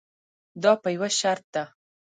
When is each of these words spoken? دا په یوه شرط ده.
دا 0.63 0.71
په 0.81 0.87
یوه 0.95 1.09
شرط 1.19 1.45
ده. 1.53 1.63